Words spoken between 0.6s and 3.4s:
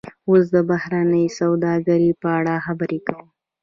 بهرنۍ سوداګرۍ په اړه خبرې کوو